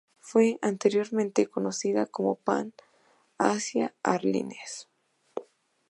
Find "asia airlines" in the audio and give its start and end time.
3.37-4.87